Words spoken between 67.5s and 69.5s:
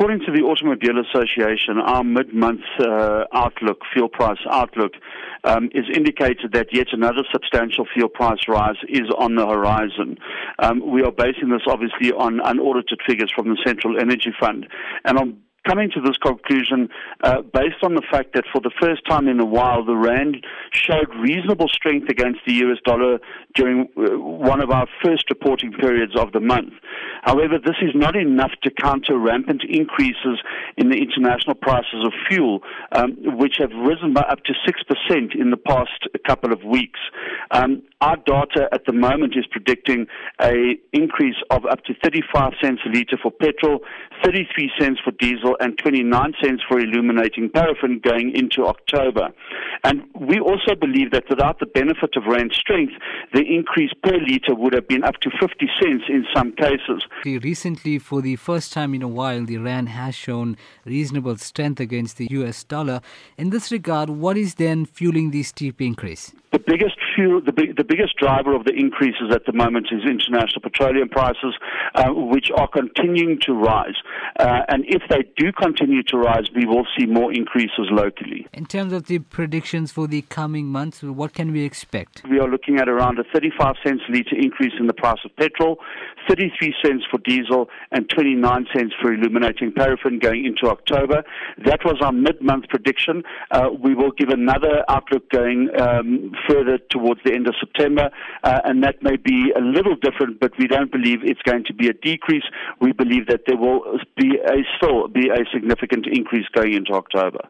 big, the biggest driver of the increases at